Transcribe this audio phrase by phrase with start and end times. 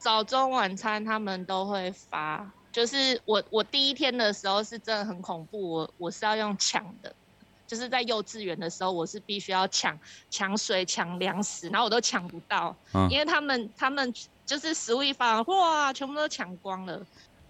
[0.00, 7.14] 早中晚餐他们都会发，就是我我第一天的时候是真的很恐怖，我我是要用抢的，
[7.66, 9.96] 就是在幼稚园的时候我是必须要抢
[10.30, 14.10] 抢水抢粮食，然后我都抢不到，嗯、因为他们他们
[14.46, 16.98] 就是食物一发，哇，全部都抢光了。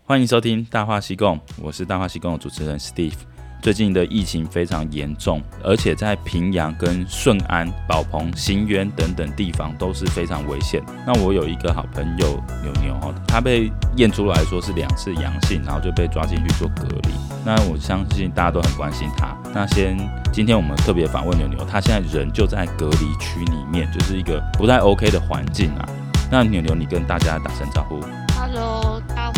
[0.05, 3.15] 欢迎收听《大话西贡》，我是《大话西贡》的主持人 Steve。
[3.63, 10.83] 最近的疫情非常严重，而且在平阳、跟顺安、宝鹏、新渊等等地方都是非常危险。
[11.07, 17.11] 那我有一个好朋友牛牛哈，他被验出来说是两次阳性，然后就被抓进去做隔离。
[17.45, 19.37] 那我相信大家都很关心他。
[19.53, 19.95] 那先，
[20.33, 25.87] 今天我们特别访问牛牛，他现在人就在隔离区里面，就是一个不太 OK 的环境啊。
[26.31, 28.01] 那牛牛，你跟大家打声招呼。
[28.39, 29.31] Hello，大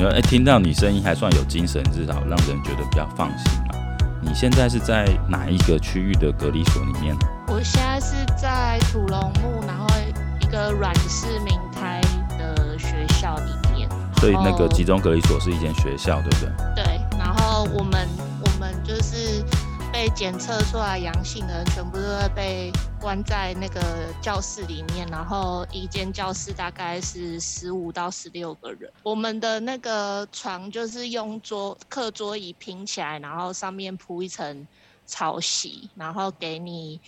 [0.00, 3.74] 你说，哎，听到你声音还算有精神，至少让人觉得比较放心嘛。
[4.22, 7.20] 你现在是在哪一个区域的隔离所里面呢？
[7.48, 9.86] 我现在是在土龙木，然后
[10.40, 12.00] 一个软式明胎
[12.38, 13.86] 的学校里面。
[14.16, 16.82] 所以那个集中隔离所是一间学校，对不对？
[16.82, 18.08] 对，然后我们
[18.40, 19.44] 我们就是。
[20.00, 28.90] 被检测出来阳性的人，全部都会被关在那个教室里面，然后一间教室大概是十五到十六个人。
[29.02, 34.66] 我们的那个床就是用桌课桌椅拼起来，然后上面铺一层
[35.04, 36.98] 草席，然后给你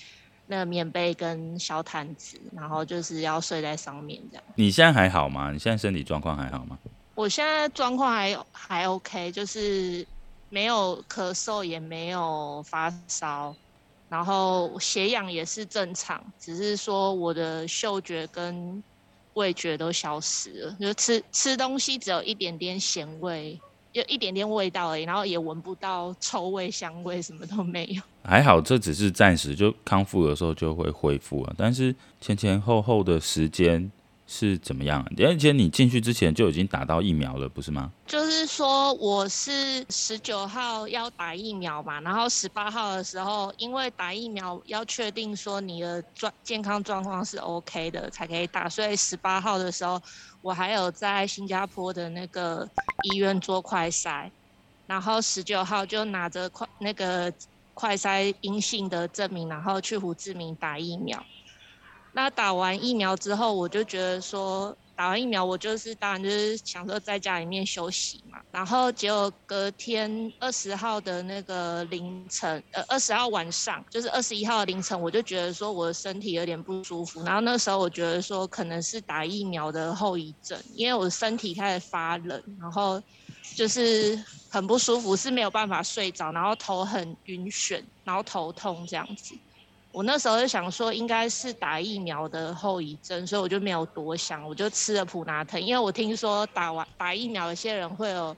[0.47, 4.45] 那个棉被跟小毯子，然后就是要睡在上面这样。
[4.55, 5.51] 你现在还好吗？
[5.51, 6.79] 你现在身体状况还好吗？
[7.15, 10.07] 我现在状况还还 OK，就是。
[10.53, 13.57] 没有咳嗽，也没有发烧，
[14.11, 18.83] 然后血氧也是正常，只是说我的嗅觉跟
[19.33, 23.59] 味觉都消失了，就吃吃东西只有一点点咸味，
[23.93, 28.03] 有一点点味道而已，然后也闻不到臭味、香味，什么都没有。
[28.23, 33.91] 还好，这只是暂时，就康复的时候就会恢复了，但是前前后后的时间。
[34.35, 35.07] 是怎么样？
[35.19, 37.93] 而且你进去之前就已经打到疫苗了，不是吗？
[38.07, 50.01] 就是说我是十九号要打疫苗嘛，然后十八号的时候，因为打疫苗要确定说你的状健康状况是 OK 的才可以打，所以十八号的时候
[50.41, 52.67] 我还有在新加坡的那个
[53.13, 54.31] 医院做快筛，
[54.87, 57.31] 然后十九号就拿着快那个
[57.75, 61.23] 快筛阴性的证明，然后去胡志明打疫苗。
[62.15, 68.39] 那打完疫苗之后，我就觉得说，打完疫苗我就是当然就是想说在家里面休息嘛。
[68.51, 77.23] 然后结果隔天二十号的那个凌晨，呃二十号晚上，就是二十一号凌晨，我就觉得说我的身体有点不舒服。
[77.25, 83.03] 然后那时候我觉得说可能是打疫苗的后遗症，因为我身体开始发冷，然后
[83.57, 89.35] 就是很不舒服，是没有办法睡着，然后头很晕眩，然后头痛这样子。
[89.93, 95.61] 我那时候就想说，应该是打疫苗的后遗症，所以我就没有多想，我就吃了普拿疼。
[95.61, 98.35] 因为我听说打完打疫苗，有些人会有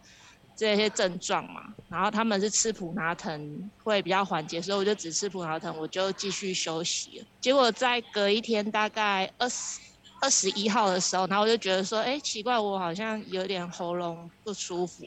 [0.57, 7.25] 这些症状嘛，然后他们是吃普拿疼会比较缓解，所以我就只吃普拿疼，我就继续休息。
[7.41, 9.81] 结果在隔一天，大概二十
[10.21, 15.05] 二十一号的时候，然后我就觉得说，哎，奇怪，我好像有点喉咙不舒服。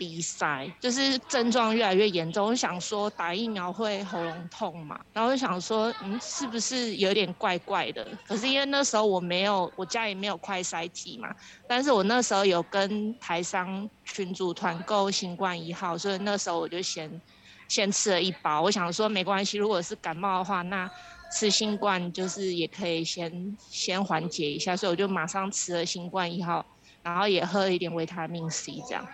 [0.00, 2.46] 鼻塞，就是症状越来越严重。
[2.46, 8.08] 我想说打疫苗会喉咙痛嘛，然后就想说，嗯，是不是有点怪怪的？
[8.26, 11.28] 可是因为那时候我没有，我家里没有快筛剂嘛。
[11.68, 17.20] 但是我那时候有跟台商群组团购新冠一号，所以那时候我就先
[17.68, 18.62] 先吃了一包。
[18.62, 20.90] 我想说没关系，如果是感冒的话，那
[21.30, 24.74] 吃新冠就是也可以先先缓解一下。
[24.74, 26.64] 所以我就马上吃了新冠一号，
[27.02, 29.06] 然后也喝了一点维他命 C 这样。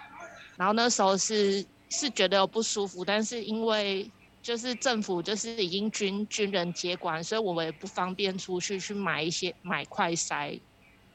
[0.57, 4.11] 然后那时候是是觉得有不舒服，但是因为
[4.43, 10.59] 就是政府就是已经军军人接管，所以我们也不方便出去去买一些买快筛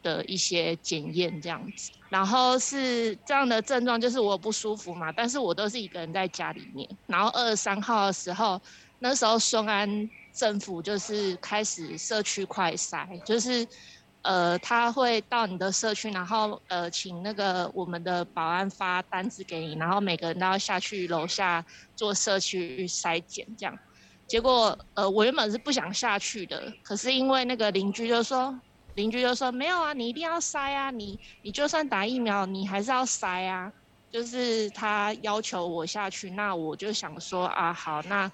[0.04, 1.92] 的一些检验这样子。
[2.10, 6.88] 然后是这样的症状，就是我不舒服嘛，但是我都是一个人在家里面。
[7.08, 8.62] 然后二十三号的时候，
[9.00, 13.68] 那时候顺安政府就是开始社区快筛，就是。
[14.24, 21.66] 呃，他会到你的社区，然后呃，请那个我们的保安发单子给你，然后每个人都要下去楼下
[21.96, 23.78] 做社区筛检，这样。
[24.28, 28.58] 结果呃，我原本是不想下去的，可是因为那个邻居就说，
[28.94, 33.72] 邻居就说没有啊，你一定要筛啊，你你就算打疫苗，你还是要筛啊。
[34.12, 38.32] 就是他要求我下去，那我就想说啊，好，那。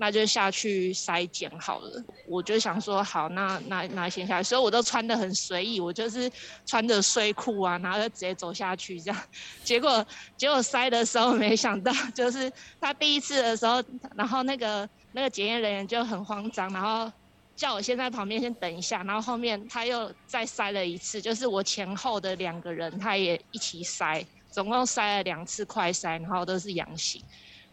[0.00, 6.30] 那就下去筛检好了，我就想说好，那那那先下去，所以我都穿得很随意，我就是
[6.64, 9.22] 穿着睡裤啊，然后就直接走下去这样。
[9.62, 10.04] 结果
[10.38, 12.50] 结果筛的时候，没想到就是
[12.80, 13.84] 他第一次的时候，
[14.16, 17.12] 然后那个那个检验人员就很慌张，然后
[17.54, 27.22] 叫我先在旁边先等一下，然后后面他又再筛了一次，就是我前后的两个人他也一起筛，总共筛了两次快筛，然后都是阳性，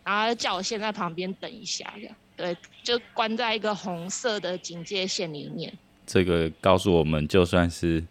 [0.08, 5.72] 然后叫我先在旁边等一下，这样对，就关在一个红色的警戒线里面。
[6.06, 8.04] 这个告诉我们，就算是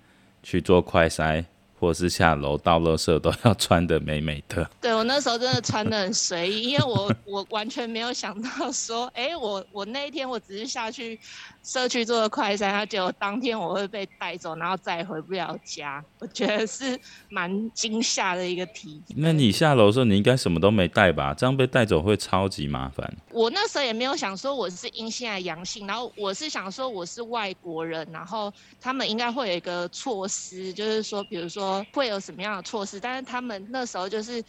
[0.42, 1.44] 去做快筛。
[1.78, 4.66] 或是下楼倒垃圾都要穿的美美的。
[4.80, 11.20] 对，我那时候真的穿的很随意，因为我我完全没有想到说，哎、欸，我我那一天我只是下去
[11.66, 16.02] 社区做的快筛，他结果当天我会被带走，然后再也回不了家。
[16.20, 16.96] 我觉得是
[17.28, 19.18] 蛮惊吓的一个体验。
[19.18, 21.34] 那你下楼的时候，你应该什么都没带吧？
[21.34, 23.12] 这样被带走会超级麻烦。
[23.32, 31.84] 我那时候也没有想说我是阴性还是阳性，然后我是想说我是外国人，然后他们应该会有一个措施，就是说，比如说。
[31.92, 33.00] 会有什么样的措施？
[33.00, 34.44] 但是他们那时候就是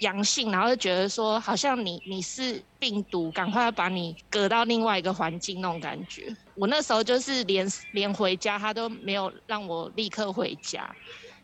[0.00, 6.34] 阳性，然后就觉得说好像你你是病毒，赶快把你隔到另外一个环境那种感觉。
[6.54, 10.88] 我那时候就是连连回家，他都没有让我立刻回家。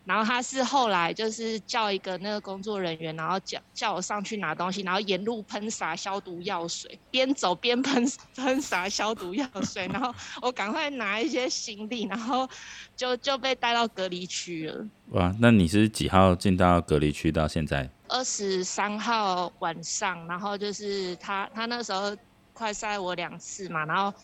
[0.07, 8.05] 然后他是后来就是叫一个那个工作人员，然后叫叫我上去拿东西，然后沿路喷洒消毒药水，边走边喷
[8.37, 12.47] 喷洒消毒药水，然后我赶快拿一些行李，然后
[12.95, 14.87] 就就被带到隔离区了。
[15.13, 17.89] 哇，那你是几号进到隔离区到现在？
[18.15, 22.17] 二十三号晚上，然后就是他他那时候
[22.53, 24.17] 快筛我两次嘛，然后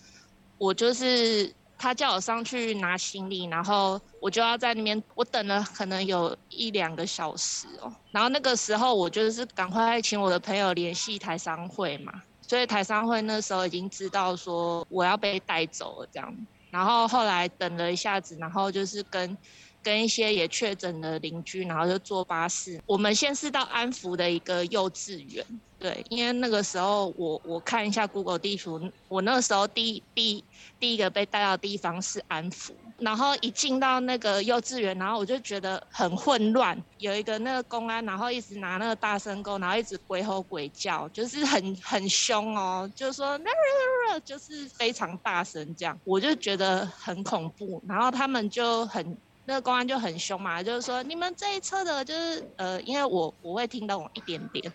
[0.59, 1.53] 我就是。
[1.83, 7.91] 他叫我上去拿行李，然后我就要在那边，我等了可能有一两个小时哦。
[8.11, 16.47] 然后那个时候我就是赶快请我的朋友联系台商会嘛，所以台商会那时候已经知道说我要被带走了这样。
[16.71, 19.35] 然后后来等了一下子，然后就是跟
[19.83, 22.81] 跟一些也确诊的邻居，然后就坐巴士。
[22.87, 25.45] 我们先是到安福的一个幼稚园。
[25.79, 28.79] 对，因为那个时候我我看一下 Google 地图，
[29.09, 30.45] 我那个时候第第
[30.79, 43.41] 第一个被带到的地方是安福，然后一进到那个幼稚园，然后我就觉得很混乱，有一个那个公安，然后一直拿那个大声公，然后一直鬼吼鬼叫，就是很很凶哦，就是说，
[44.23, 49.17] 就是非常大声这样，我就觉得很恐怖，然后他们就很
[49.51, 54.73] 那个公安就很凶嘛，就是说你们这一侧的，就是呃，因为我我会听懂一点点。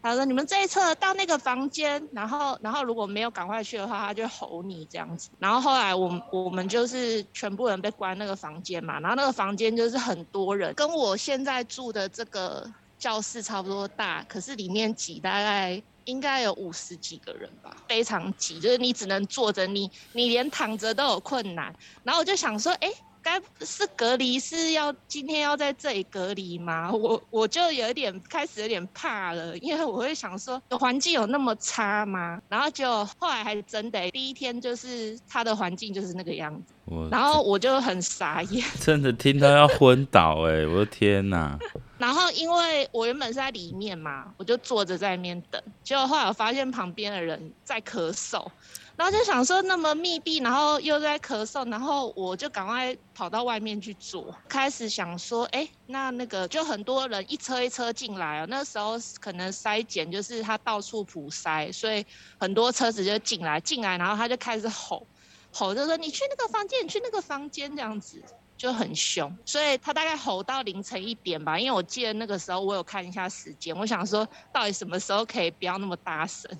[0.00, 5.30] 他说：“你们这一侧到那个房间，然后，然后如果没有赶快去的话，他就吼你这样子。
[5.38, 21.74] 然后后来我们我们就是全部人被关那个房间嘛，然后那个房间就是很多人，跟我现在住的这个教室差不多大，可是里面挤大概应该有五十几个人吧，非常挤，就是你只能坐着，你你连躺着都有困难。
[22.02, 22.92] 然后我就想说，哎。”
[23.24, 26.92] 该是隔离是要今天要在这里隔离吗？
[26.92, 32.40] 我我就有点开始有点怕了，因为我会想说，环境有那么差吗？
[32.48, 36.74] 然后就后来还真的，第一天就是他的环境就是那个样子，
[37.10, 40.66] 然后我就很傻眼， 真的听到要昏倒哎、欸！
[40.66, 41.58] 我的天哪！
[41.96, 48.46] 然后因为我原本是在里面嘛，我就坐着在那边等，结果后来我发现旁边的人在咳嗽。
[48.96, 54.32] 然后就想说那么密闭，然后又在咳嗽，然后我就赶快跑到外面去坐。
[54.48, 58.46] 开始想说，哎，那那个就很多人一车一车进来哦。
[58.48, 62.06] 那时候可能筛检就是他到处普筛，所以
[62.38, 65.04] 很多车子就进来进来，然后他就开始吼，
[65.50, 68.22] 吼就说你去那个房间，你去那个房间这样子。
[68.56, 71.58] 就很凶，所以他大概吼到凌晨一点吧。
[71.58, 76.50] 因为我记得那个时候我有看一下时间，我想说到底什么时候可以不要那么大声？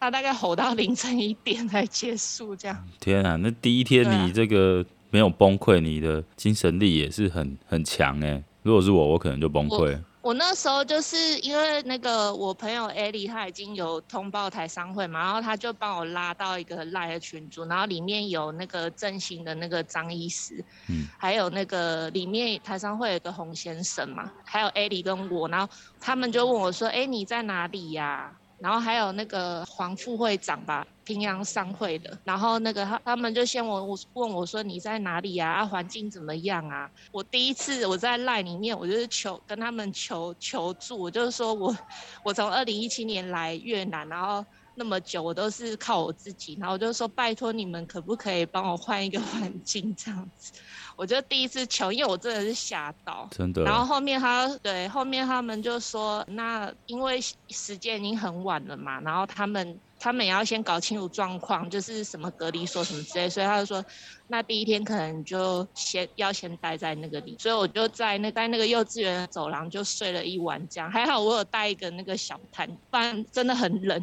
[0.00, 2.88] 他大概吼到凌晨一点才结束，这样。
[2.98, 8.42] 天啊，那第一天你这个没有崩溃，你的精神力也是很很强哎。
[8.62, 9.98] 如果是我，我可能就崩溃。
[10.24, 32.18] 我那时候就是因为那个我朋友艾莉，她已经有通报台商会嘛，然后她就帮我拉到一个赖的群组，然后里面有那个振兴的那个张医师，嗯，还有那个里面台商会有个洪先生嘛，还有艾莉跟我，然后他们就问我说：“哎，你在哪里呀？”然后还有那个黄副会长吧，平阳商会的。
[32.24, 35.50] 然后那个他他们就先问我问我说，你在哪里呀？
[35.52, 36.90] 啊，环境怎么样啊？
[37.12, 41.76] 我第一次我在赖里面，我就是求跟他们求求助，我就是说我
[42.24, 44.44] 我从二零一七年来越南，然后
[44.74, 50.52] 那么久我都是靠我自己，然后我就说拜托你们可不可以帮我换一个环境这样子。
[50.96, 53.62] 我就第一次求，因为我真的是吓到，真的。
[53.64, 63.84] 然后后面他对后面他们就说，那因为时间已经很晚了嘛，然后他们他们也要先搞清楚状况，就是什么隔离所什么之类，所以他就说，
[64.28, 74.02] 那第一天可能就先要先待在那个里，所以我就在那在那个幼稚园的走廊就睡了一晚，这样还好我有带一个那个小毯，不然真的很冷。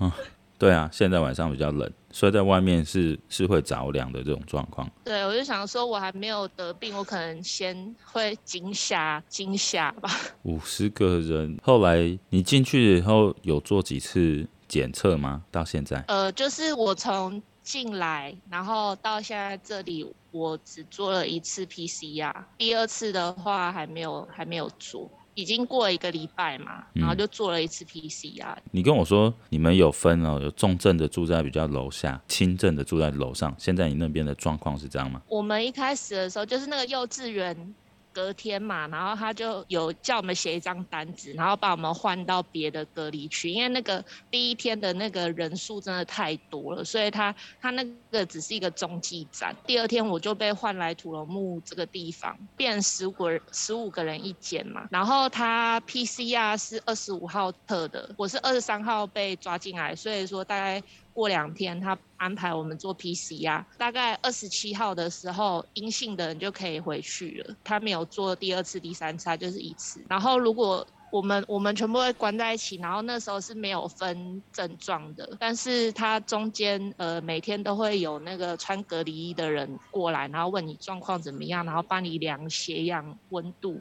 [0.00, 0.10] 嗯
[0.58, 4.90] 对啊，现在晚上比较冷，睡在外面是是会着凉的这种状况。
[5.04, 10.10] 对，我就想说，我还没有得病，我可能先会惊吓惊吓吧。
[10.44, 15.44] 五十个人，后来你进去以后有做几次检测吗？
[15.50, 16.02] 到现在？
[16.08, 25.10] 呃，就是我从进来，然后到现在这里，我只做了一次 PCR，第二次的话还没有还没有做。
[25.36, 28.56] 已经过了一个礼拜嘛，然后就做了一次 PCR。
[28.56, 28.62] 嗯。
[28.72, 33.54] 你跟我说你们有分哦，有重症的住在比较楼下，轻症的住在楼上。
[33.56, 35.22] 现在你那边的状况是这样吗？
[35.28, 37.74] 我们一开始的时候就是那个幼稚园。
[38.16, 49.54] 隔天嘛，然后他就有叫我们写一张单子，然后把我们换到别的隔离区，因为那个第一天的那个人数真的太多了，所以他他那个只是一个中继站。
[49.66, 60.82] 第二天我就被换来土楼木这个地方，变十五个十五个人一间嘛，然后他 PCR 是二十五号测的，我是二十三号被抓进来，所以说大概。
[61.16, 67.56] 过两天，他安排我们做 PCR，大概二十七号的时候，阴性的人就可以回去了。
[67.64, 70.04] 他没有做第二次、第三次，他就是一次。
[70.10, 83.80] 然后如果我们我们全部会关在一起，然后那时候是没有分症状的，但是他中间呃每天都会有那个穿隔离衣的人过来，然后问你状况怎么样，然后帮你量血氧、温度。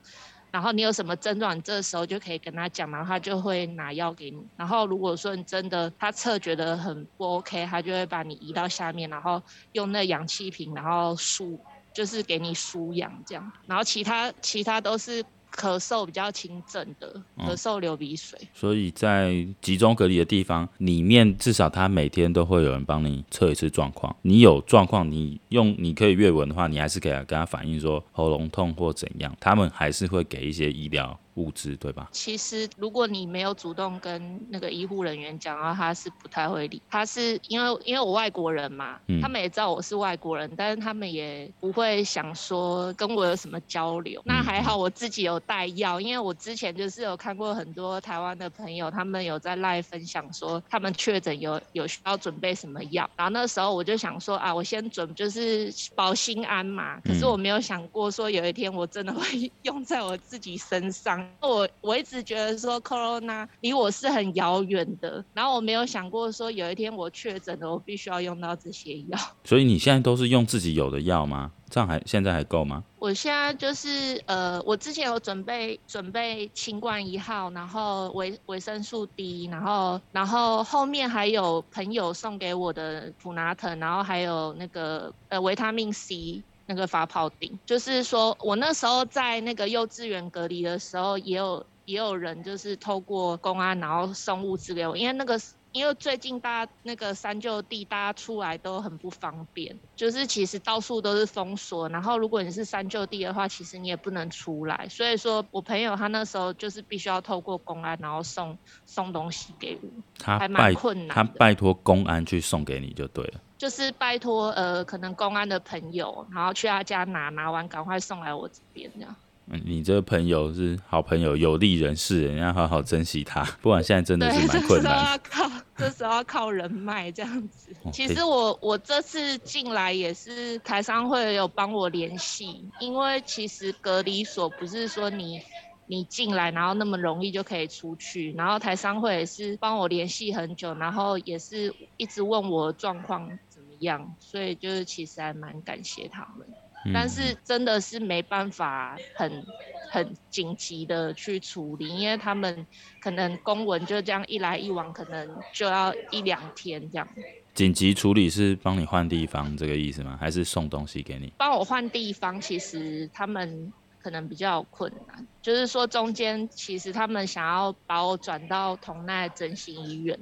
[0.55, 4.41] 然后你有什么症状，这时候就可以跟他讲，然后他就会拿药给你。
[4.55, 9.43] 然后如果说你真的他测觉得很不 OK，他就会把你移到下面，然后
[9.73, 11.59] 用那氧气瓶，然后输，
[11.93, 13.51] 就是给你输氧这样。
[13.67, 15.21] 然后其他其他都是。
[15.55, 18.37] 咳嗽比较轻症的，咳嗽流鼻水。
[18.41, 24.15] 嗯，所以在集中隔离的地方里面，至少他每天都会有人帮你测一次状况。
[24.21, 31.17] 你有状况，你用你可以阅文的话，你还是可以跟他反映说喉咙痛或怎样，他们还是会给一些医疗。
[31.35, 32.09] 物资对吧？
[32.11, 36.81] 其实如果你没有主动跟那个医护人员讲然后，他是不太会理。
[36.89, 44.21] 他是因为因为我外国人嘛，嗯，他们也知道我是外国人，但是他们也不会想说跟我有什么交流。
[44.25, 56.99] 那还好我自己有带药，因为我之前就是有看过很多台湾的朋友，他们有在 LINE 分享说他们确诊有有需要准备什么药，然后那时候我就想说啊，我先准就是保心安嘛。
[57.01, 61.24] 可是我没有想过说有一天我真的会 用在我自己身上。
[61.41, 69.19] 我我一直觉得说 Corona 离我是很遥远的，然后我没有想过说有一天我确诊了，我必须要用到这些药。
[69.45, 71.51] 所以你现在都是用自己有的药吗？
[71.69, 72.83] 这样还现在还够吗？
[72.99, 86.43] 我现在就是呃，我之前有准备准备清冠一号，然后维维生素 D，然后然后后面还有朋友送给我的普拿疼，然后还有那个呃维他命 C。
[86.67, 95.39] 那个发泡顶，就是说我那时候在那个幼稚园隔离的时候，也有也有人就是透过公安，然后送物资给我，因为那个
[95.75, 113.41] 因为最近大家那个三舅地大家出来都很不方便，就是其实到处都是封锁，然后如果你是三舅地的话，其实你也不能出来，所以说我朋友他那时候就是必须要透过公安，然后送送东西给我，他还蛮困难，他拜托公安去送给你就对了。
[113.57, 119.13] 就是拜托呃，可能公安的朋友，然后去他家拿，拿完赶快送来我这边这样。
[119.47, 123.43] 嗯，你这个朋友是好朋友，有利人士，人要好好珍惜他。
[123.61, 125.19] 不然现在真的是蛮困难。
[125.77, 127.71] 这时候要靠，人脉这样子。
[127.91, 135.41] 其实我我这次进来也是台商会有帮我联系，因为其实隔离所不是说你。
[135.87, 146.47] 你进来，然后那么容易就可以出去，然后台商会也是帮我联系很久，然后也是一直问我状况怎么样，所以就是其实还蛮感谢他们，
[146.85, 149.45] 嗯、但是真的是没办法很
[149.89, 152.65] 很紧急的去处理，因为他们
[153.01, 157.07] 可能公文就这样一来一往，可能就要一两天这样。
[157.53, 160.17] 紧急处理是帮你换地方这个意思吗？
[160.19, 161.33] 还是送东西给你？
[161.37, 163.73] 帮我换地方，其实他们。
[164.05, 170.15] 可能比较困难，就是说中间其实他们想要把我转到同奈整形医院，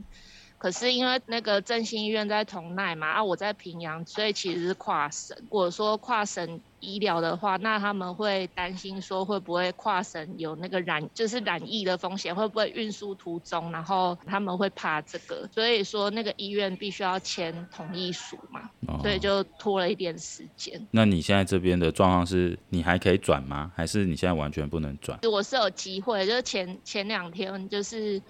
[0.64, 5.36] 可是因为那个振兴医院在同奈嘛，啊我在平阳，所以其实是跨省。
[5.42, 20.82] 如果说跨省医疗的话，那他们会担心说会不会跨省有那个染，就是染疫的风险，会不会运输途中，然后他们会怕这个，所以说那个医院必须要签同意书嘛，哦、所以就拖了一点时间。
[20.92, 23.70] 那你现在这边的状况是，你还可以转吗？
[23.76, 25.20] 还是你现在完全不能转？
[25.30, 28.22] 我是有机会，就是前前两天就是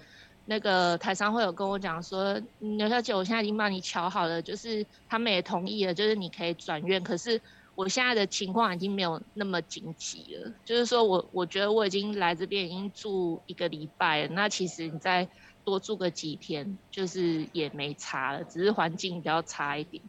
[0.46, 7.40] 那个台商会有跟我讲说，刘小姐，我现在已经帮你瞧好了，就是他们也同意了，就是你可以转院，可是。
[7.76, 15.26] 我现在的情况已经没有那么紧急了，就是说我我觉得我已经来这边已经住一个礼拜了，那其实你再
[15.64, 20.00] 多住个几天，就是也没差了，只是环境比较差一点。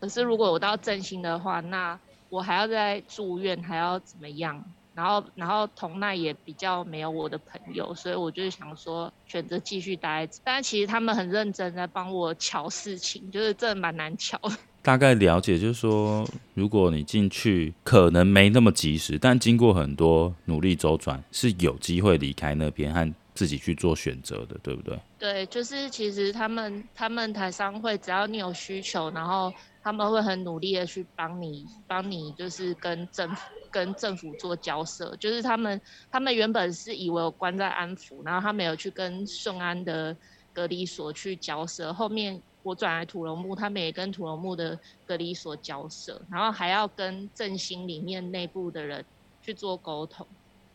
[0.00, 4.64] 可是如果我到振兴的话，那我还要再住院，还要怎么样？
[4.94, 10.28] 然后，然后同奈也比较没有我的朋友，所以我就想说选择继续待。
[10.44, 14.38] 但其实他们很认真在帮我瞧事情，就是真的蛮难瞧。
[14.82, 24.98] 大概了解，就是说，如果你进去可能没那么及时，但经过很多努力周转，是有机会离开那边和自己去做选择的，对不对？
[25.20, 33.42] 对，就是其实他们他们台商会，只要你有需求，然后他们会很努力的去帮你，帮你就是跟政府。
[33.72, 40.14] 跟政府做交涉，就是他们，他们原本是以为我关在安福，然后他们有去跟顺安的
[40.52, 41.90] 隔离所去交涉。
[41.90, 49.02] 后面我转来土龙木，他们也跟土龙木的隔离所交涉，然后还要跟振兴里面内部的人
[49.40, 50.26] 去做沟通。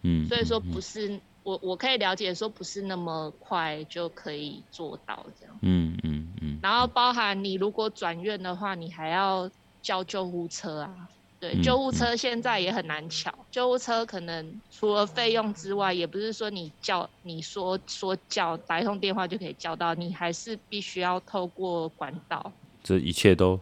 [0.01, 5.55] 嗯，所以说不是我，我可以了解说不是那么快就可以做到这样。
[5.61, 5.95] 嗯
[6.61, 9.49] 然后包含你如果转院的话，你还要
[9.81, 11.09] 叫救护车啊。
[11.39, 13.31] 对，救护车现在也很难抢。
[13.51, 22.51] 救护车可能除了费用之外，也不是说你叫你说说叫打一通电话就可以叫到，你还是必须要透过管道。
[22.83, 23.59] 这一切都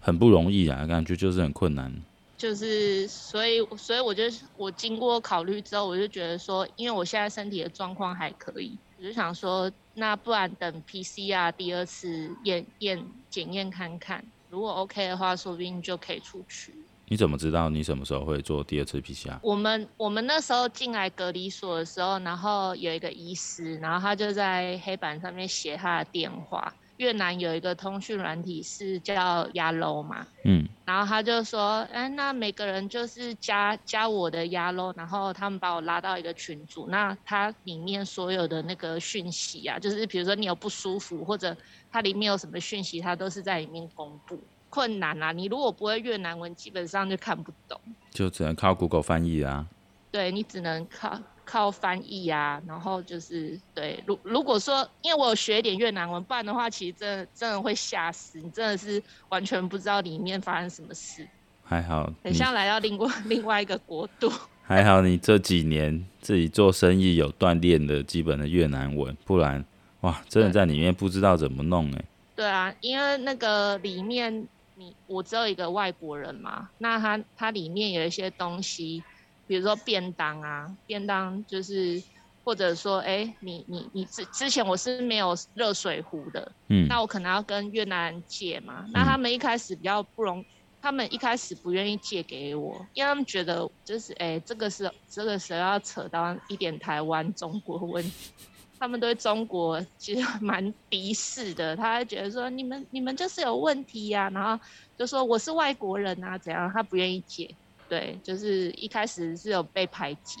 [0.00, 1.94] 很不容易啊，感觉就是很困难。
[2.38, 4.22] 就是所以，所以我就
[4.56, 16.72] 我经过考虑之后，我就觉得说，因为我现在身体的状况还可以，我就想说，那不然等 PCR 第二次验验检验看看，如果 OK 的话，说不定就可以出去。
[17.10, 19.38] 你怎么知道你什么时候会做第二次 PCR？
[19.42, 26.72] 我们我们那时候进来隔离所的时候，然后有一个医师，然后他就在黑板上面写他的电话。
[26.98, 41.56] 越南有一个通讯软体是叫 Yalo 嘛，嗯，然后他就说，哎，那每个人就是加加我的 Yalo，然后他们把我拉到一个群组，那它里面所有的那个讯息啊，就是比如说你有不舒服或者
[41.90, 44.38] 它里面有什么讯息，它都是在里面公布。
[44.70, 45.32] 困难啊！
[45.32, 49.66] 你如果不会越南文，基本上就看不懂，就只能靠 Google 翻译啊。
[50.10, 51.18] 对，你只能靠
[51.50, 54.04] 靠翻译啊，然后就是对。
[54.06, 61.26] 如如果说，因为我有学一点越南文，不然的话，其实真的真的会吓死你，真的是完全不知道里面发生什么事。
[61.64, 64.30] 还好，很像来到另外 另外一个国度。
[64.62, 69.64] 还好你这几年自己做生意有锻炼的基本的越南文，不然
[70.02, 72.04] 哇，真的在里面不知道怎么弄哎、欸。
[72.36, 74.46] 对啊，因为那个里面。
[74.80, 79.02] 你我只有一个外国人嘛，那他他里面有一些东西，
[79.48, 82.00] 比如说便当啊，便当就是
[82.44, 90.44] 或者说，哎、欸，你你你之之前我是没有热水壶的，嗯，那我可能要跟越南人借嘛，那他们一开始比较不容，
[90.80, 98.32] 他们一开始不愿意借给我，因为他们觉得就是哎、欸，这个是这个时候要扯到一点台湾中国问题。
[98.80, 104.64] 他们对中国其实蛮敌视的，他还觉得说你们你们就是有问题呀、啊，然后
[104.96, 106.70] 就说我是外国人啊，怎样？
[106.72, 107.52] 他不愿意解，
[107.88, 110.40] 对，就是一开始是有被排挤。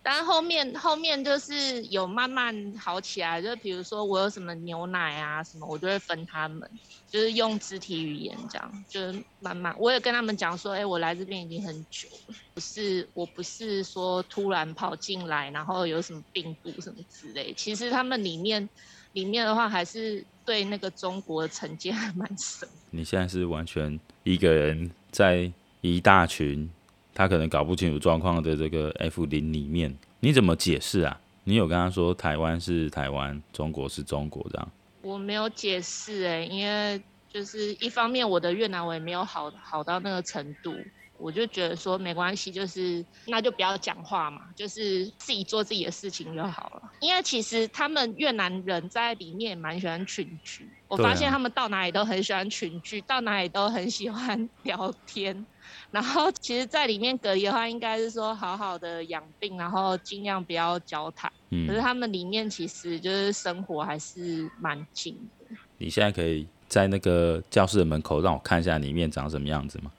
[0.00, 6.70] 但后面后面就是有慢慢好起来，就比如说我有什么牛奶啊什么，我就会分他们，
[7.10, 9.74] 就是用肢体语言这样，就是慢慢。
[9.78, 17.52] 我也跟他们讲说，哎、我来这边已经很久了，不是我不是说突然跑进来，然后有什么病毒什么之类。
[17.54, 18.66] 其实他们里面
[19.12, 22.66] 里面的话，还是对那个中国的成见还蛮深。
[22.90, 26.70] 你现在是完全一个人在一大群。
[27.14, 31.20] 他可能搞不清楚状况的这个 F 零里面，你怎么解释啊？
[31.42, 34.70] 你有跟他说台湾是台湾，中国是中国这样？
[35.02, 40.72] 我没有解释哎、欸，因为就是一方面我的越南我也没有好好到那个程度，
[41.16, 46.92] 我就觉得说没关系，就是那就不要讲话嘛，就是自己做自己的事情就好了。
[47.00, 55.44] 因为其实他们越南人在里面蛮喜欢群居，我发现他们到哪里都很喜欢群聚，到哪里都很喜欢聊天。
[55.90, 61.32] 然后，其实，在里面隔离的话，应该是说好好的养病，然后尽量不要交谈。
[61.50, 61.66] 嗯。
[61.66, 65.56] 可是他们里面其实就是生活还是蛮近的。
[65.78, 69.90] 你现在可以在那个教室的门口让我看一下里面长什么样子吗？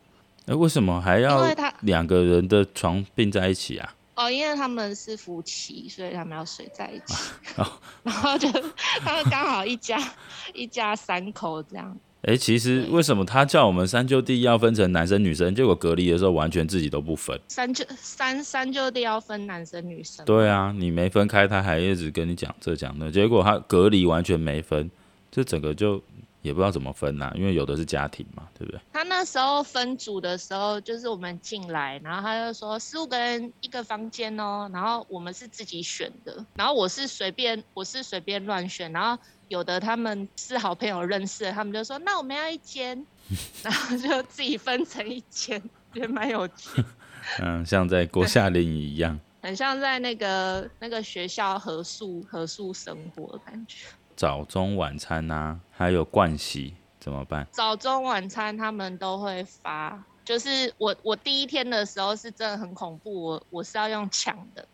[0.46, 1.44] 哎，为什么还要
[1.82, 3.96] 两个人的床并在一起啊？
[4.16, 7.16] 哦，因为他们是夫妻，所以他们要睡在一起。
[7.56, 7.66] 哦。
[8.04, 8.48] 然后就
[9.00, 9.98] 他们刚好一家
[10.54, 11.98] 一家三口这样。
[12.22, 15.56] 哎、欸，其实为什么他叫我们三舅弟要分成男生女生？
[15.56, 17.40] 结果隔离的时候完全自己都不分。
[17.48, 20.26] 三舅三三舅弟要分男生女生。
[20.26, 24.92] 对啊，你没分开，他还一直跟你讲这讲那，结果他隔离完全没分，
[25.32, 26.04] 这整个就
[26.42, 28.80] 也不知道怎么分呐、啊，因为有的是家庭嘛，对不对？
[28.94, 43.06] 他那时候分组的时候，就是我们进来，然后他就说十五个人一个房间哦，然后我们是自己选的，然后我是随便我是随便乱选，然后有的他们是好朋友认识的，他们就说那我们要一间，
[43.64, 45.62] 然后就自己分成一间，
[45.94, 46.84] 也蛮有趣。
[47.42, 53.86] 嗯，像在国夏令营一样， 很像在那个那个学校合宿合宿生活的感觉。
[54.20, 57.48] 早中晚餐呐、啊，还有盥洗怎么办？
[57.54, 64.68] 早中晚餐他们都会发，就是我我第一天的时候是真的很恐怖，我我是要用抢的，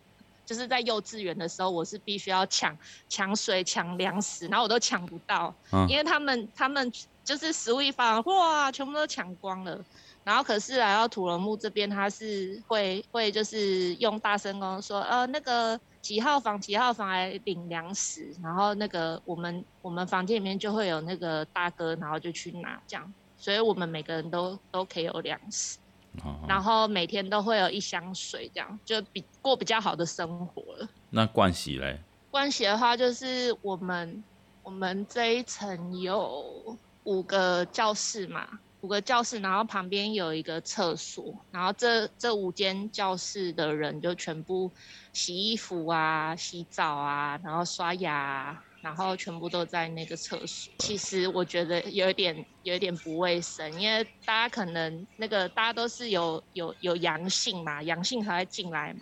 [0.47, 2.75] 就是在幼稚园的时候我是必须要抢
[3.07, 6.91] 抢水抢粮食，然后我都抢不到，嗯、因为他们他们
[7.23, 9.79] 就是食物一发，哇，全部都抢光了。
[10.23, 25.79] 然后可是来到土人木这边，他是会会就是用大声公说，呃，那个几号房几号房来领粮食，然后那个我们我们房间里面就会有那个大哥，然后就去拿这样，所以我们每个人都都可以有粮食，
[26.23, 30.87] 哦、然后每天都会有一箱水，这样就比过比较好的生活了。
[31.09, 31.99] 那盥洗嘞？
[32.31, 34.23] 盥洗的话，就是我们
[34.61, 38.47] 我们这一层有五个教室嘛。
[38.81, 44.71] 五个教室，然后旁边有一个厕所，然后这这五间教室的人就全部
[45.11, 50.71] 洗衣服啊、洗澡啊，然后刷牙，然后全部都在那个厕所。
[50.77, 58.95] 其实我觉得有点有点不卫生，因为大家可能那个大家都是有有有阳性嘛，阳性才会进来。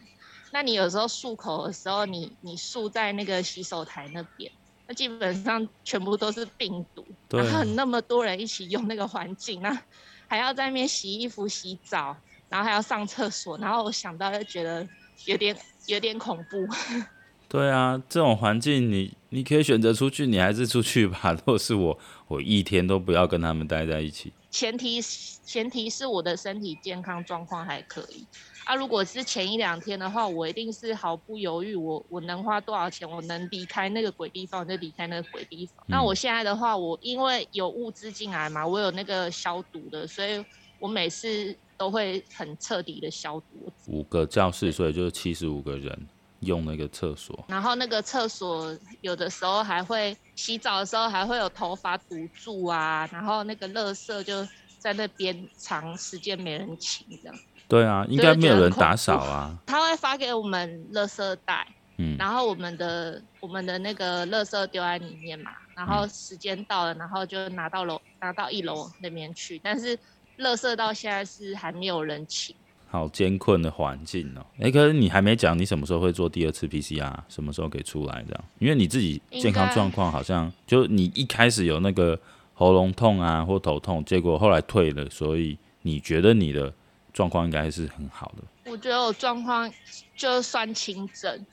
[0.52, 4.50] 那你有时候漱口的时候，你你漱在那个洗手台那边。
[4.88, 9.82] 那基本上全部都是病毒，然后那么多人一起用那个环境，那
[10.28, 12.16] 还要在那边洗衣服、洗澡，
[12.50, 14.88] 然后还要上厕所，然后我想到就觉得
[15.26, 15.56] 有点
[15.88, 16.68] 有点恐怖。
[17.48, 21.32] 对啊，这种环境你你可以选择出去，你还是出去吧。
[21.38, 24.34] 如果是我，我一天都不要跟他们待在一起。
[24.50, 28.26] 前提前提是我的身体健康状况还可以。
[28.66, 35.76] 啊，如果是前一两天的话，我一定是毫不犹豫，我我能花多少钱，我能离开那个鬼地方，我就离开那个鬼地方。
[35.88, 40.44] 嗯、那我现在的话，我因为有物资进来嘛，我有那个消毒的，所以
[40.80, 43.72] 我每次都会很彻底的消毒。
[43.88, 46.08] 五个教室，所以就是七十五个人
[46.40, 47.44] 用那个厕所。
[47.50, 54.48] 然后那个厕所有的时候还会洗澡的时候还会有头发堵住啊，然后那个垃圾就
[54.80, 57.38] 在那边长时间没人清这样。
[57.68, 59.58] 对啊，应该没有人打扫啊。
[59.66, 61.66] 他会发给我们垃圾袋，
[61.98, 69.60] 嗯，然后我们的我们的那个垃圾丢在里面嘛，然后时间到了，然后就拿到楼拿到一楼那边去。
[69.64, 69.98] 但是
[70.38, 72.56] 垃圾到现在是还没有人清。
[72.90, 74.46] 好艰困的环境哦。
[74.60, 78.44] 哎，可是你还没讲你什么时候会做第二次 PCR，什么时候给出来这样？
[78.60, 82.20] 因为你自己健康状况好像就你一开始有那个
[82.54, 86.72] 喉咙痛啊或头痛，结果后来退了，所以你觉得你的。
[87.14, 88.72] 状况应该是很好的。
[88.72, 89.72] 我觉得我状况
[90.18, 91.46] 就算轻症，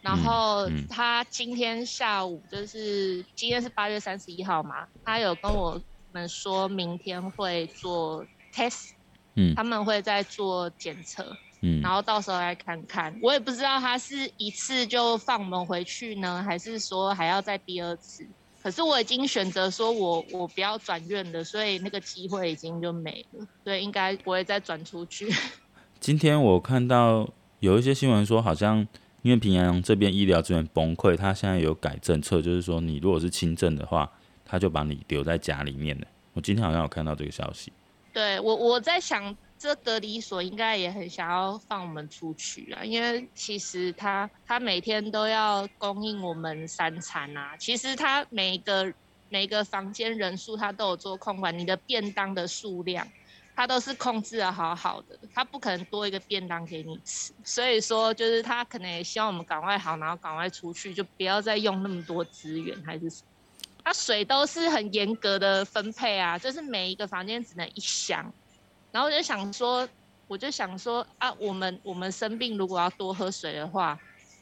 [0.00, 5.80] 然后他今天下午就是今天是八月三十一号嘛，他有跟我
[6.12, 8.90] 们说明天会做 test，
[9.34, 13.18] 嗯，他们会再做检测，嗯，然后到时候来看看。
[13.20, 18.26] 我也不知道他是一次就放我们回去呢，还是说还要再第二次。
[18.68, 25.26] 可是我已经选择说我我不要转院了，所以那个机会已经就没了，所以应该不会再转出去。
[25.98, 27.26] 今天我看到
[27.60, 28.86] 有一些新闻说，好像
[29.22, 34.12] 因为平阳这边医疗资源崩溃，他现在有改政策，就是说你如果是轻症的话，
[34.44, 36.06] 他就把你留在家里面了。
[36.34, 37.72] 我今天好像有看到这个消息。
[38.12, 39.34] 对，我我在想。
[39.58, 47.56] 这隔离所应该也很想要放我们出去啊，因为其实他他每天都要供应我们三餐啊。
[47.56, 48.92] 其实他每个
[49.28, 53.06] 每个房间人数他都有做控管，你的便当的数量
[53.56, 57.32] 他都是控制的好好的，他不可能多一个便当给你吃。
[57.42, 63.28] 所以说就是他可能也希望我们赶快好，然后赶快出去，就不要再用那么多资源还是什么。
[63.84, 68.32] 他水都是很严格的分配啊，就是每一个房间只能一箱。
[68.90, 69.88] 然后我就想说，
[70.26, 73.98] 我就想说啊，我们我们生病如果要多喝水的话，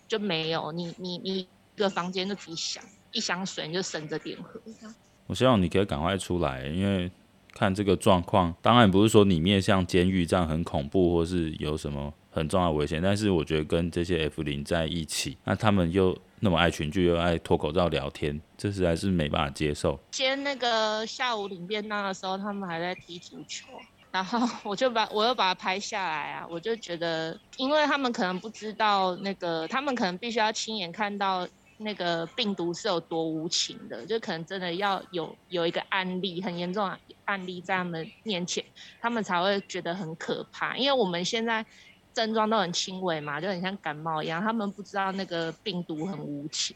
[0.08, 2.82] 就没有你你你一个房间就自己想
[3.12, 4.60] 一箱水你就省着点喝。
[5.26, 7.10] 我希望你可以赶快出来，因为
[7.52, 19.98] 看这个状况，当然不是说里面像监狱这样很恐怖，或是有什么很重要的危险，但是我觉得跟这些 F 零在一起，那他们又那么爱群聚，又爱脱口罩聊天，这实在是没办法接受。
[20.12, 23.66] 今天那个下午领便当的时候，他们还在踢足球。
[24.16, 38.64] 然后 我就把我又把它拍下来啊，我就觉得，因为他们可能不知道那个，他们可能必须要亲眼看到那个病毒是有多无情的，就可能真的要有有一个案例很严重的案例在他们面前，
[39.02, 40.74] 他们才会觉得很可怕。
[40.78, 41.62] 因为我们现在
[42.14, 46.74] 症状都很轻微嘛，就很像感冒一样，他们不知道那个病毒很无情。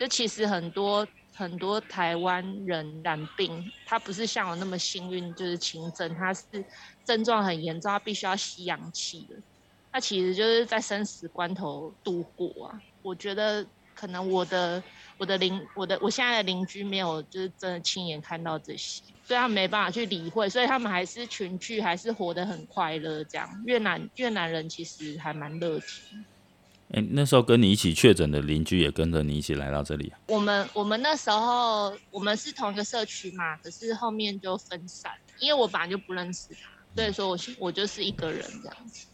[0.00, 6.64] 就其实很多很多台湾人染病，他不是像我那么幸运，就是轻症，他是
[7.04, 9.36] 症状很严重，他必须要吸氧气的。
[9.92, 12.80] 那其实就是在生死关头度过啊。
[13.02, 13.66] 我觉得。
[13.96, 14.82] 可能我的
[15.18, 23.22] 我的邻我的我现在的邻居没有就是真的亲眼看到这些，所以他没办法去理会，所以他们还是群聚，还是活得很快乐。
[23.22, 26.24] 这样越南越南人其实还蛮乐情。
[26.90, 30.18] 哎、欸，那时候跟你一起确诊的邻居也跟着你一起来到这里啊？
[30.28, 39.06] 我们我们那时候我们是同一个社区嘛，可是后面就分散，因为我本来就不认识他，所以说我我就是一个人这样子。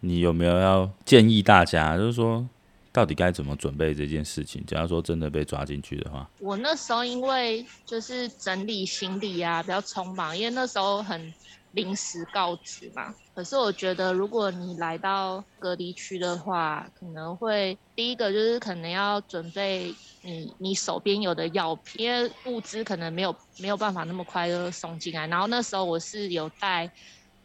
[0.00, 2.48] 你有没有要建议大家，就是说？
[2.92, 4.64] 到底该怎么准备这件事情？
[4.66, 11.34] 假如说真的被抓进去的话，我那时候因为就是整理行李啊，比较匆忙，因为那时候很
[11.76, 13.14] 临时告知嘛。
[13.32, 25.28] 可是我觉得，如果你来到隔离区的话，可能会第一个就是可能要准备你你手边有的药品，因为物资可能没有没有办法那么快就送进来。
[25.28, 26.90] 然后那时候我是有带。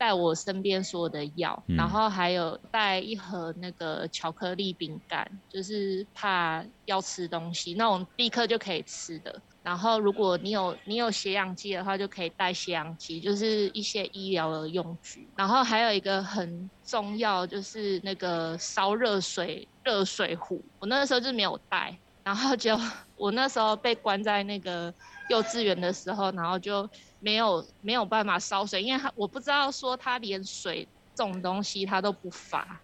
[0.02, 9.40] 带我身边所有的药，然后还有带一盒那个巧克力饼干，就是怕要吃东西那种立刻就可以吃的。
[9.64, 15.28] 然后如果你有你有血氧机的话，就可以带血氧机，就是一些医疗的用具。
[15.36, 22.80] 然后还有一个很重要，就是那个烧热水热水壶，我那个时候就没有带，然后就
[23.16, 24.94] 我那时候被关在那个
[25.30, 26.90] 幼稚园的时候，然后就。
[27.24, 32.82] 没有没有办法烧水，因为他我不知道说他连水这种东西他都不发，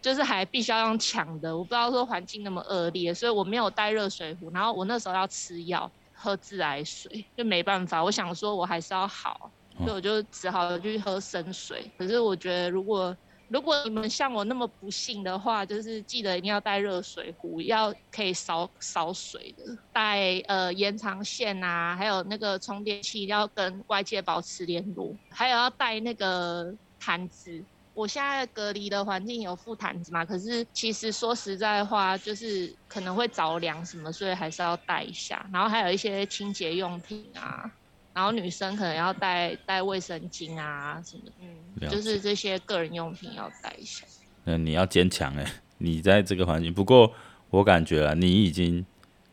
[0.00, 1.58] 就是还必须要用抢的。
[1.58, 4.48] 我不知道说环境那么恶劣，所以我没有带热水壶。
[4.52, 5.90] 然后我那时候要吃药，
[6.24, 8.02] 喝自来水就没办法。
[8.02, 11.90] 我想说我还是要好，所以我就只好去喝生水。
[11.98, 13.14] 可是我觉得如果
[13.48, 27.62] 如果你们像我那么不幸的话，就是记得一定要带热水壶，要可以烧烧水的，带呃延长线啊，还有那个充电器，要跟外界保持联络，还有要带那个毯子。
[27.94, 35.48] 我现在隔离的环境有副毯子嘛，可是其实说实在话，就是可能会着凉什么，所以还是要带一下。
[35.52, 37.70] 然后还有一些清洁用品啊。
[38.12, 44.06] 然后女生可能要带带卫生巾啊什么的，嗯，就是这些个人用品要带一下。
[44.44, 45.44] 那，你要坚强哎，
[45.78, 46.72] 你在这个环境。
[46.72, 47.12] 不过
[47.50, 48.86] 我感觉啊，你已经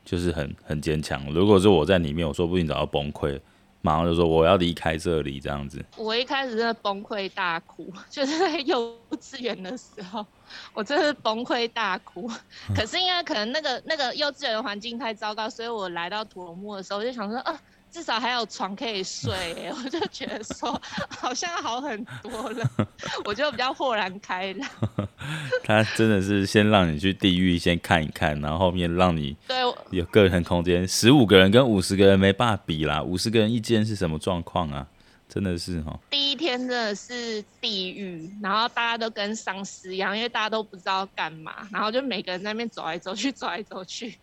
[0.03, 1.31] 就是很很坚强。
[1.31, 3.39] 如果是我在里面，我说不定早要崩溃，
[3.81, 5.83] 马上就说我要离开这里这样子。
[5.97, 10.25] 我一开始真的崩溃大哭， 就是在幼稚园的时候，
[10.73, 12.29] 我真是崩溃大哭。
[12.75, 17.59] 可是因为可能那个那个幼稚园的环境太糟糕，所以我来到土龙木的时候，我就想说啊。
[17.91, 22.71] 至少还有床可以睡，我就觉得说好像好很多了，
[23.25, 24.69] 我就比较豁然开朗。
[25.63, 29.57] 他真的是先让你去地狱先看一看，然后后面让你对
[29.89, 34.87] 有个人空间，十五个人跟五十个人没办法比啦，五十个人一间是什么状况啊？
[35.27, 35.97] 真的是哈。
[36.09, 44.17] 第一天真的是地狱，然后大家都跟丧尸一样，因为大家都不知道干嘛，然后就每个人在那边走来走去，走来走去。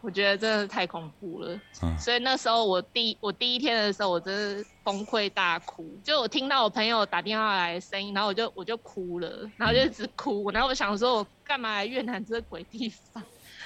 [0.00, 5.84] 我觉得真的太恐怖了，嗯，所以那时候我第我第一天的时候，我真是崩溃大哭。
[6.02, 10.50] 就我听到我朋友打电话来的声音，然后我就我就哭了，然后就一直哭。
[10.52, 13.22] 然后我想说，我干嘛来越南这个鬼地方？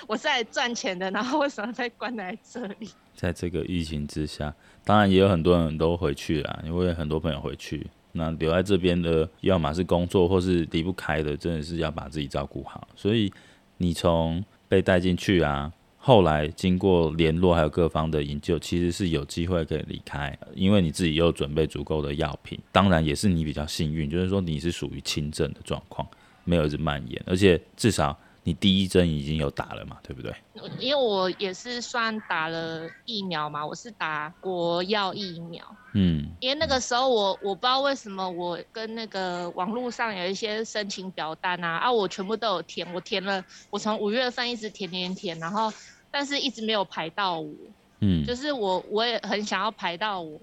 [0.06, 2.88] 我是来赚钱的，然后为什么被关在这里？
[3.14, 4.54] 在这个疫情之下，
[4.84, 12.86] 当然也有很多人都回去了，因为很多朋友回去，那留在这边的，要么是工作，或是离不开的，真的是要把自己照顾好。
[12.94, 13.32] 所以
[13.76, 22.58] 你从被带进去啊，后来经过联络还有各方的营救，其实是有机会可以离开，因为你自己又准备足够的药品。
[22.70, 26.06] 当然也是你比较幸运，就是说你是属于轻症的状况，
[26.44, 28.18] 没有一直蔓延，而且至少。
[28.48, 30.34] 你第一针已经有打了嘛，对不对？
[30.78, 35.62] 因为我也是算打了疫苗嘛，我是打国药疫苗。
[35.92, 45.70] 嗯，因为那个时候我我不知道为什么我跟那个网络上有一些申请表单啊，啊，我全部都有填，我填了，我从五月份一直填填填，然后
[46.10, 47.52] 但是一直没有排到我。
[48.00, 50.40] 嗯，就是我我也很想要排到我，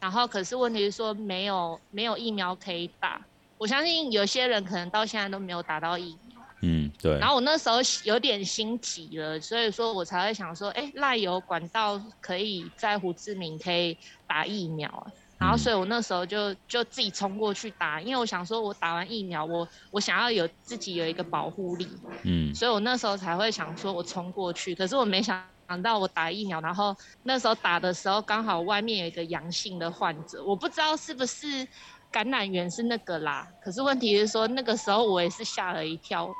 [0.00, 3.20] 然后可是问题是说没有没有疫苗可以打，
[3.58, 6.21] 我相信有些人可能到现在都没有打到疫苗。
[6.62, 7.18] 嗯，对。
[7.18, 13.96] 然后我那时候有点心急了，所以说我才会想说，哎，赖有管道可以在胡志明可以
[14.26, 15.06] 打疫苗啊。
[15.38, 21.88] 然后所以我那时候就就自己冲过去打，因为我想说我打完疫苗，我我想要有自己有一个保护力，
[22.22, 25.44] 嗯，所以我那时候才会想说我冲过去，可是我没想
[25.82, 31.66] 到我打疫苗，然后那时候打的时候刚好外面有一个阳性的患者，我不知道是不是
[32.12, 36.32] 感染源是那个啦，可是问题是说那个时候我也是吓了一跳，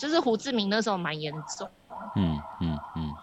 [0.00, 1.68] 就是胡志明那时候蛮严重，
[2.16, 3.14] 嗯嗯嗯。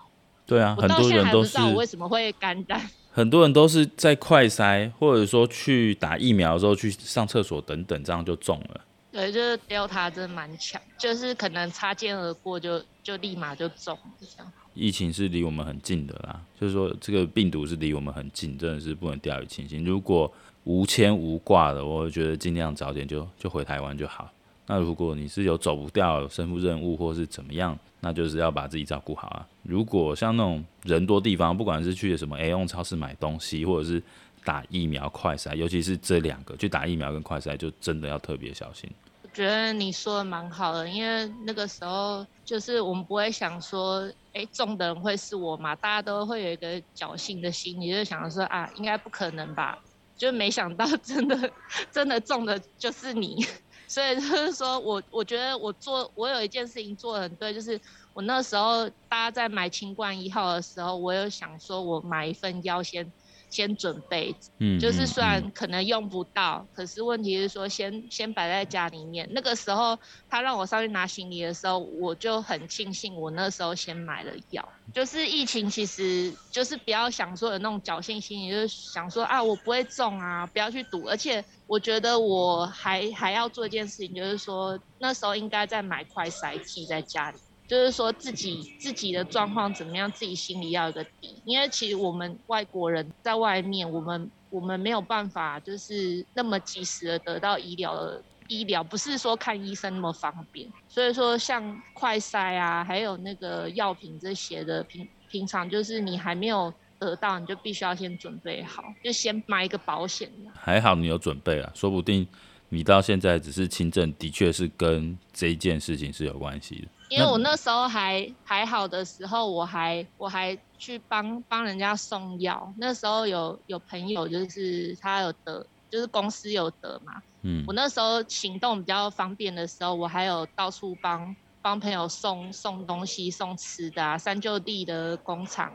[0.45, 1.57] 对啊，很多人都是。
[1.59, 2.79] 我为什么会感染？
[3.11, 8.81] 很多人都是在快筛，或者说去打疫苗的时候去上厕所等等，这样就中了。
[9.11, 14.51] 对，就是 Delta 真的蛮强，就是可能擦肩而过就就立马就中这样。
[14.75, 19.83] 疫情是离我们很近的啦，就是说这个病毒是离我们很近，真的是不能掉以轻心。
[19.83, 20.31] 如果
[20.65, 24.29] 无牵无挂的，我觉得尽量早点就就回台湾就好。
[24.69, 29.47] 那如果你是有走不掉身负任务或是怎么样，那就是要把自己照顾好啊。
[29.63, 34.03] 如果像那种人多地方，不管是去什么 AEON 超市买东西，或者是
[34.43, 38.89] 打疫苗快筛，尤其是这两个去打疫苗跟快筛，就真的要特别小心。
[39.23, 45.73] 我觉得你说的蛮好的，因为那个时候就是我们不会想说，哎，中的人会是我嘛？
[45.75, 49.77] 大家都会有一个侥幸的心理，就想着说啊，应该不可能吧？
[50.17, 51.51] 就没想到真的
[51.91, 53.45] 真的中的就是你。
[53.87, 57.79] 所以就是 说我，我觉得我做，我有一件事情做的很对，就是
[58.13, 63.11] 我那时候大家在买清冠一号的时候，我有想说，我买一份要先。
[63.49, 69.27] 先准备，嗯，就是虽然可能用不到，可是问题是说先先摆在家里面。
[69.31, 69.97] 那个时候
[70.29, 74.67] 他让我上去拿行李的时候，我就很庆幸我那时候先买了药。
[74.93, 81.05] 就是疫情其实就是不要想说有那种侥幸心理，就是想说啊我不会中啊，不要去赌。
[81.05, 87.37] 而且我觉得我还还要做一件事情，就是说那时候应该再买快筛剂在家里。
[87.67, 91.35] 就是说自己自己的状况怎么样，自己心里要有个底。
[91.43, 100.65] 因为其实我们外国人在外面，我们我们没有办法就是那么及时的得到医疗的医疗，不是说看医生那么方便。
[100.87, 110.31] 所以说像快筛啊，还有那个药品这些的，平平常就是你还没有得到，你就必须要先准备好，就先买一个保险。
[110.55, 112.25] 还好你有准备啊，说不定
[112.69, 116.87] 你到现在只是轻症，的确是跟这件事情是有关系的。
[117.09, 122.73] 因为我那时候还还好的时候，我还我还去帮帮人家送药。
[122.77, 127.21] 那时候有有朋友就是他有得，就是公司有得嘛。
[127.43, 127.63] 嗯。
[127.65, 134.17] 我那时候行动比较方便的时候，我还有到处帮帮朋友送送东西、送吃的啊。
[134.17, 135.71] 三舅弟的工厂，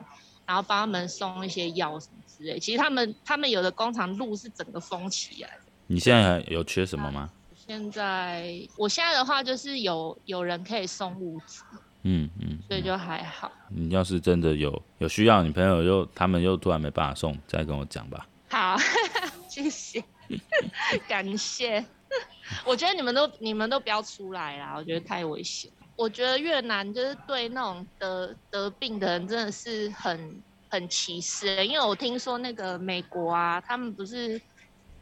[0.46, 2.58] 然后帮他们送一些药什么之类。
[2.58, 5.72] 其实他们他们有的工厂路是整个封起来的。
[5.86, 7.30] 你现在还有缺什么吗？
[7.72, 11.62] 现在，我现在的话就是有有人可以送物资，
[12.02, 13.50] 嗯嗯，所以就还好。
[13.70, 18.28] 你要是真的有有需要，你朋友又他们又突然没办法送，再跟我讲吧。
[18.50, 18.76] 好，
[19.48, 20.04] 谢谢，
[21.08, 21.82] 感谢。
[22.66, 25.70] 我觉得你们都你们都不要出来啦，我觉得太危险。
[25.96, 34.38] 我觉得越南就是对那种得得病的人真的是很很歧视，因为我听说那个美国啊，他们不是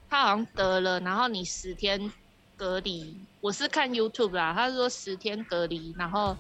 [0.09, 2.01] 他好像得了，然后你十天。
[2.61, 6.37] 隔离，我是看 YouTube 啦，他说十天隔离，然后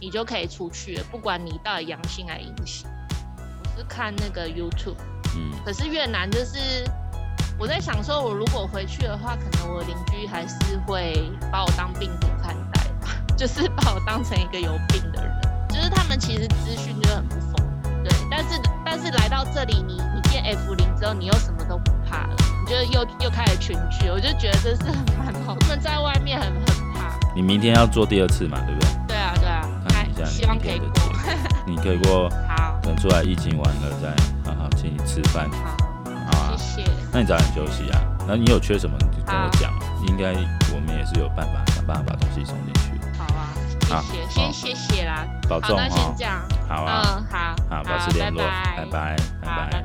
[0.00, 2.90] 你就可以出去了，不管你到底阳性还是阴性。
[3.62, 4.96] 我是看那个 YouTube，
[5.36, 6.58] 嗯，可是越南就是
[7.56, 22.36] 我在想说，我如果回去的话，可能我邻居还是会把我当病毒看待吧，就是把我当成一个有病的人， 就是他们其实资讯就很不丰富，对，但是但是来到这里，你你变 F 零之后，你又什么都不怕了。
[22.70, 25.56] 就又又开始群聚，我就觉得这是很蛮好。
[25.58, 26.62] 他们在外面很很
[26.94, 27.18] 怕。
[27.34, 28.88] 你明天要做第二次嘛，对不对？
[29.08, 29.68] 对啊，对啊。
[29.88, 30.88] 看一下，希望可以过。
[31.66, 32.30] 你可以过。
[32.48, 32.78] 好。
[32.80, 34.08] 等出来疫情完了再
[34.48, 35.50] 好好请你吃饭。
[35.50, 35.76] 好。
[36.30, 36.56] 好啊。
[36.56, 36.90] 谢谢。
[37.12, 38.00] 那你早点休息啊。
[38.28, 39.72] 那你有缺什么你就跟我讲，
[40.06, 40.30] 应该
[40.72, 43.18] 我们也是有办法想办法把东西送进去。
[43.18, 43.50] 好啊。
[43.98, 44.52] 谢谢。
[44.52, 45.26] 先谢谢啦。
[45.48, 45.76] 保重。
[45.76, 46.40] 那先这样。
[46.68, 47.02] 好啊。
[47.18, 47.56] 嗯，好。
[47.68, 48.40] 好，保持联络。
[48.76, 49.16] 拜拜。
[49.42, 49.79] 拜拜。